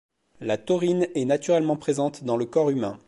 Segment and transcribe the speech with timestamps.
[0.39, 2.99] La taurine est naturellement présente dans le corps humain.